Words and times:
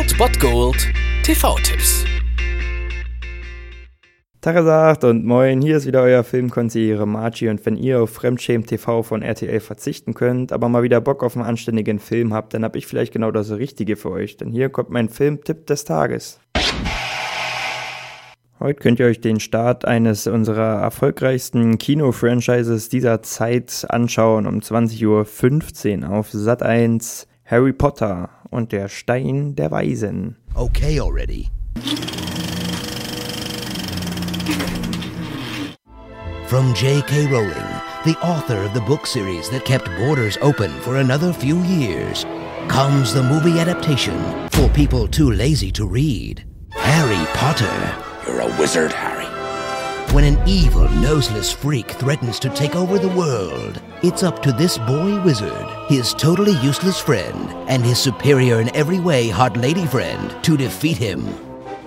Old 0.00 0.16
Bot 0.16 0.40
Gold 0.40 0.88
TV-Tipps. 1.24 2.06
Tagesagt 4.40 5.04
und 5.04 5.26
moin, 5.26 5.60
hier 5.60 5.76
ist 5.76 5.86
wieder 5.86 6.00
euer 6.00 6.24
Filmkonsigliere 6.24 7.06
Margie 7.06 7.50
und 7.50 7.66
wenn 7.66 7.76
ihr 7.76 8.00
auf 8.00 8.08
Fremdschämen 8.08 8.66
TV 8.66 9.02
von 9.02 9.20
RTL 9.20 9.60
verzichten 9.60 10.14
könnt, 10.14 10.52
aber 10.52 10.70
mal 10.70 10.82
wieder 10.82 11.02
Bock 11.02 11.22
auf 11.22 11.36
einen 11.36 11.44
anständigen 11.44 11.98
Film 11.98 12.32
habt, 12.32 12.54
dann 12.54 12.64
hab 12.64 12.76
ich 12.76 12.86
vielleicht 12.86 13.12
genau 13.12 13.30
das 13.30 13.50
Richtige 13.50 13.96
für 13.96 14.10
euch, 14.10 14.38
denn 14.38 14.50
hier 14.50 14.70
kommt 14.70 14.88
mein 14.88 15.10
Filmtipp 15.10 15.66
des 15.66 15.84
Tages. 15.84 16.40
Heute 18.58 18.80
könnt 18.80 19.00
ihr 19.00 19.06
euch 19.06 19.20
den 19.20 19.38
Start 19.38 19.84
eines 19.84 20.26
unserer 20.26 20.80
erfolgreichsten 20.80 21.76
Kino-Franchises 21.76 22.88
dieser 22.88 23.20
Zeit 23.20 23.84
anschauen 23.90 24.46
um 24.46 24.60
20.15 24.60 26.04
Uhr 26.04 26.10
auf 26.10 26.30
Sat 26.30 26.62
1 26.62 27.26
Harry 27.44 27.74
Potter 27.74 28.30
und 28.50 28.72
der 28.72 28.88
Stein 28.88 29.54
der 29.54 29.70
Weisen. 29.70 30.36
Okay 30.54 31.00
already. 31.00 31.48
From 36.46 36.74
J.K. 36.74 37.26
Rowling, 37.28 37.70
the 38.04 38.16
author 38.22 38.64
of 38.64 38.74
the 38.74 38.80
book 38.80 39.06
series 39.06 39.48
that 39.50 39.64
kept 39.64 39.88
borders 39.98 40.36
open 40.42 40.70
for 40.80 40.96
another 40.96 41.32
few 41.32 41.62
years, 41.62 42.26
comes 42.66 43.14
the 43.14 43.22
movie 43.22 43.60
adaptation 43.60 44.18
for 44.50 44.68
people 44.70 45.06
too 45.06 45.30
lazy 45.30 45.70
to 45.70 45.86
read 45.86 46.44
Harry 46.72 47.24
Potter. 47.34 47.94
You're 48.26 48.40
a 48.40 48.58
wizard, 48.58 48.92
Harry. 48.92 49.39
When 50.12 50.24
an 50.24 50.42
evil, 50.44 50.88
noseless 50.88 51.52
freak 51.52 51.92
threatens 51.92 52.40
to 52.40 52.50
take 52.50 52.74
over 52.74 52.98
the 52.98 53.08
world, 53.10 53.80
it's 54.02 54.24
up 54.24 54.42
to 54.42 54.50
this 54.50 54.76
boy 54.76 55.22
wizard, 55.22 55.68
his 55.86 56.14
totally 56.14 56.56
useless 56.66 56.98
friend, 56.98 57.48
and 57.68 57.84
his 57.84 58.00
superior 58.00 58.60
in 58.60 58.74
every 58.74 58.98
way 58.98 59.28
hot 59.28 59.56
lady 59.56 59.86
friend 59.86 60.34
to 60.42 60.56
defeat 60.56 60.96
him. 60.96 61.24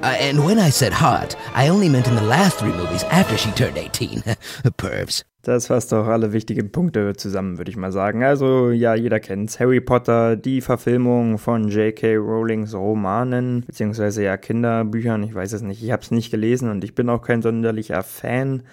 Uh, 0.02 0.16
and 0.18 0.46
when 0.46 0.58
I 0.58 0.70
said 0.70 0.94
hot, 0.94 1.36
I 1.54 1.68
only 1.68 1.90
meant 1.90 2.08
in 2.08 2.16
the 2.16 2.22
last 2.22 2.60
three 2.60 2.72
movies 2.72 3.04
after 3.04 3.36
she 3.36 3.52
turned 3.52 3.78
18. 3.78 4.22
Pervs. 4.22 5.24
Das 5.46 5.68
fasst 5.68 5.92
doch 5.92 6.08
alle 6.08 6.32
wichtigen 6.32 6.72
Punkte 6.72 7.18
zusammen, 7.18 7.58
würde 7.58 7.70
ich 7.70 7.76
mal 7.76 7.92
sagen. 7.92 8.24
Also, 8.24 8.72
ja, 8.72 8.96
jeder 8.96 9.20
kennt's. 9.20 9.60
Harry 9.60 9.82
Potter, 9.82 10.38
die 10.38 10.62
Verfilmung 10.62 11.38
von 11.38 11.68
J.K. 11.68 12.16
Rowlings 12.16 12.74
Romanen, 12.74 13.66
beziehungsweise 13.68 14.24
ja 14.24 14.38
Kinderbüchern, 14.38 15.22
ich 15.22 15.36
weiß 15.36 15.52
es 15.52 15.62
nicht. 15.62 15.84
Ich 15.84 15.92
habe 15.92 16.02
es 16.02 16.12
nicht 16.12 16.32
gelesen 16.32 16.70
und 16.70 16.86
ich 16.86 16.96
bin 16.96 17.10
auch 17.10 17.22
kein 17.22 17.42
sonderlicher 17.42 18.04
Fan 18.04 18.64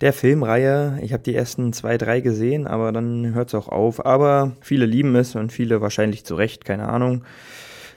der 0.00 0.14
Filmreihe. 0.14 0.98
Ich 1.02 1.12
habe 1.12 1.22
die 1.22 1.34
ersten 1.34 1.74
zwei, 1.74 1.98
drei 1.98 2.20
gesehen, 2.20 2.66
aber 2.66 2.90
dann 2.90 3.34
hört 3.34 3.48
es 3.48 3.54
auch 3.54 3.68
auf. 3.68 4.06
Aber 4.06 4.52
viele 4.62 4.86
lieben 4.86 5.14
es 5.14 5.34
und 5.34 5.52
viele 5.52 5.82
wahrscheinlich 5.82 6.24
zu 6.24 6.36
Recht, 6.36 6.64
keine 6.64 6.88
Ahnung. 6.88 7.22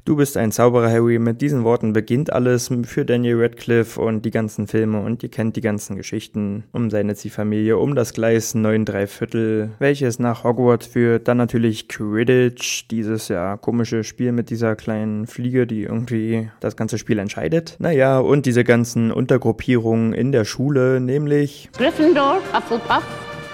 Du 0.03 0.15
bist 0.15 0.35
ein 0.35 0.51
Zauberer, 0.51 0.89
Harry. 0.89 1.19
Mit 1.19 1.41
diesen 1.41 1.63
Worten 1.63 1.93
beginnt 1.93 2.33
alles 2.33 2.71
für 2.85 3.05
Daniel 3.05 3.39
Radcliffe 3.39 4.01
und 4.01 4.25
die 4.25 4.31
ganzen 4.31 4.65
Filme 4.65 4.99
und 4.99 5.21
ihr 5.21 5.29
kennt 5.29 5.55
die 5.55 5.61
ganzen 5.61 5.95
Geschichten 5.95 6.63
um 6.71 6.89
seine 6.89 7.13
Ziehfamilie, 7.13 7.77
um 7.77 7.93
das 7.93 8.13
Gleis 8.13 8.55
9 8.55 8.85
3 8.85 9.05
Viertel, 9.05 9.69
welches 9.77 10.17
nach 10.17 10.43
Hogwarts 10.43 10.87
führt. 10.87 11.27
Dann 11.27 11.37
natürlich 11.37 11.87
Quidditch, 11.87 12.87
dieses 12.89 13.27
ja 13.27 13.57
komische 13.57 14.03
Spiel 14.03 14.31
mit 14.31 14.49
dieser 14.49 14.75
kleinen 14.75 15.27
Fliege, 15.27 15.67
die 15.67 15.83
irgendwie 15.83 16.49
das 16.61 16.75
ganze 16.75 16.97
Spiel 16.97 17.19
entscheidet. 17.19 17.75
Naja, 17.77 18.17
und 18.17 18.47
diese 18.47 18.63
ganzen 18.63 19.11
Untergruppierungen 19.11 20.13
in 20.13 20.31
der 20.31 20.45
Schule, 20.45 20.99
nämlich 20.99 21.69
Gryffindor, 21.73 22.39
Hufflepuff, 22.51 23.03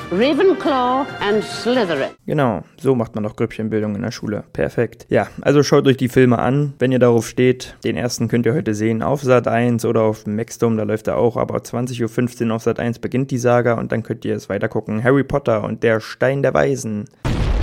Ravenclaw 0.10 1.06
and 1.20 1.44
Slytherin. 1.44 2.12
Genau, 2.26 2.64
so 2.80 2.96
macht 2.96 3.14
man 3.16 3.26
doch 3.26 3.36
Grüppchenbildung 3.36 3.94
in 3.94 4.04
der 4.04 4.12
Schule. 4.12 4.46
Perfekt. 4.54 5.06
Ja, 5.10 5.28
also 5.42 5.64
schaut 5.64 5.86
euch 5.86 5.98
die 5.98 6.08
Filme 6.08 6.40
an, 6.40 6.74
wenn 6.80 6.94
ihr 6.94 7.00
darauf 7.00 7.28
steht. 7.28 7.76
Den 7.84 7.98
ersten 7.98 8.30
könnt 8.30 8.46
ihr 8.46 8.54
heute 8.54 8.74
sehen 8.74 9.02
auf 9.04 9.22
Sat 9.22 9.50
1 9.50 9.84
oder 9.84 10.04
auf 10.04 10.26
Maxdome, 10.26 10.78
da 10.78 10.84
läuft 10.84 11.08
er 11.08 11.18
auch. 11.18 11.36
Aber 11.36 11.58
20.15 11.58 12.48
Uhr 12.48 12.56
auf 12.56 12.64
Sat 12.64 12.80
1 12.80 13.00
beginnt 13.00 13.32
die 13.32 13.38
Saga 13.38 13.74
und 13.74 13.92
dann 13.92 14.02
könnt 14.02 14.24
ihr 14.24 14.36
es 14.36 14.48
weiter 14.48 14.70
gucken. 14.70 15.04
Harry 15.04 15.26
Potter 15.26 15.66
und 15.66 15.84
der 15.84 16.00
Stein 16.00 16.42
der 16.42 16.54
Weisen. 16.54 17.10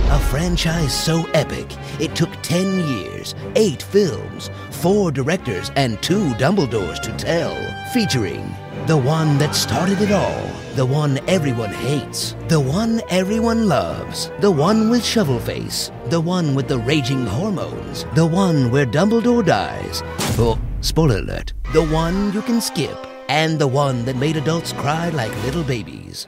A 0.09 0.19
franchise 0.19 0.93
so 0.93 1.25
epic, 1.33 1.65
it 1.99 2.15
took 2.15 2.29
10 2.43 2.87
years, 2.87 3.33
8 3.55 3.81
films, 3.81 4.51
4 4.69 5.11
directors, 5.11 5.71
and 5.75 5.99
2 6.03 6.35
Dumbledores 6.35 7.01
to 7.01 7.11
tell. 7.17 7.55
Featuring 7.91 8.55
the 8.85 8.95
one 8.95 9.39
that 9.39 9.55
started 9.55 9.99
it 10.01 10.11
all, 10.11 10.47
the 10.75 10.85
one 10.85 11.19
everyone 11.27 11.73
hates, 11.73 12.35
the 12.49 12.59
one 12.59 13.01
everyone 13.09 13.67
loves, 13.67 14.29
the 14.41 14.51
one 14.51 14.91
with 14.91 15.03
shovel 15.03 15.39
face, 15.39 15.91
the 16.09 16.21
one 16.21 16.53
with 16.53 16.67
the 16.67 16.77
raging 16.77 17.25
hormones, 17.25 18.05
the 18.13 18.25
one 18.25 18.69
where 18.69 18.85
Dumbledore 18.85 19.43
dies. 19.43 20.03
Oh, 20.37 20.59
spoiler 20.81 21.17
alert. 21.17 21.53
The 21.73 21.83
one 21.83 22.31
you 22.31 22.43
can 22.43 22.61
skip, 22.61 23.07
and 23.27 23.57
the 23.57 23.67
one 23.67 24.05
that 24.05 24.17
made 24.17 24.37
adults 24.37 24.71
cry 24.71 25.09
like 25.09 25.43
little 25.43 25.63
babies. 25.63 26.27